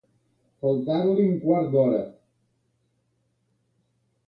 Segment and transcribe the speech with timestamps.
[0.63, 2.01] Faltar-li un quart d'hora.